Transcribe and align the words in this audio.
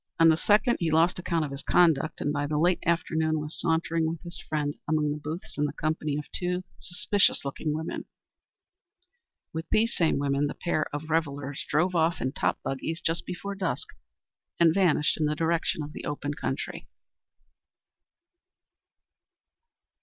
On 0.19 0.29
the 0.29 0.35
second, 0.35 0.77
he 0.79 0.89
lost 0.89 1.19
account 1.19 1.45
of 1.45 1.51
his 1.51 1.61
conduct, 1.61 2.21
and 2.21 2.33
by 2.33 2.47
the 2.47 2.57
late 2.57 2.81
afternoon 2.87 3.39
was 3.39 3.59
sauntering 3.59 4.07
with 4.09 4.19
his 4.23 4.39
friend 4.39 4.73
among 4.87 5.11
the 5.11 5.17
booths 5.19 5.59
in 5.59 5.65
the 5.65 5.73
company 5.73 6.17
of 6.17 6.25
two 6.31 6.63
suspicions 6.79 7.45
looking 7.45 7.71
women. 7.71 8.05
With 9.53 9.69
these 9.69 9.95
same 9.95 10.17
women 10.17 10.47
the 10.47 10.55
pair 10.55 10.87
of 10.91 11.11
revellers 11.11 11.63
drove 11.69 11.93
off 11.93 12.19
in 12.19 12.31
top 12.31 12.59
buggies 12.63 12.99
just 12.99 13.27
before 13.27 13.53
dusk, 13.53 13.89
and 14.59 14.73
vanished 14.73 15.19
in 15.19 15.27
the 15.27 15.35
direction 15.35 15.83
of 15.83 15.93
the 15.93 16.05
open 16.05 16.33
country. 16.33 16.87